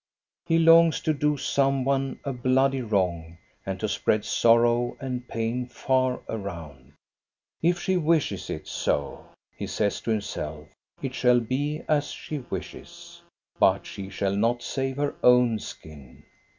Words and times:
He 0.47 0.57
longs 0.57 0.99
to 1.01 1.13
do 1.13 1.37
some 1.37 1.83
one 1.83 2.19
a 2.23 2.33
bloody 2.33 2.81
wrong 2.81 3.37
and 3.67 3.79
to 3.81 3.87
spread 3.87 4.25
sorrow 4.25 4.97
and 4.99 5.27
pain 5.27 5.67
far 5.67 6.21
around. 6.27 6.93
If 7.61 7.79
she 7.79 7.97
wishes 7.97 8.49
it 8.49 8.67
so, 8.67 9.27
he 9.55 9.67
says 9.67 10.01
to 10.01 10.09
himself, 10.09 10.69
it 11.03 11.13
shall 11.13 11.39
be 11.39 11.83
as 11.87 12.07
she 12.07 12.39
wishes. 12.39 13.21
But 13.59 13.85
she 13.85 14.09
shall 14.09 14.35
not 14.35 14.63
save 14.63 14.97
her 14.97 15.13
own 15.21 15.59
skin. 15.59 16.23